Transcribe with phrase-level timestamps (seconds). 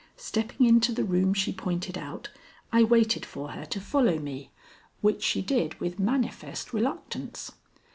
[0.17, 2.31] Stepping into the room she pointed out,
[2.71, 4.49] I waited for her to follow me,
[5.01, 7.51] which she did with manifest reluctance.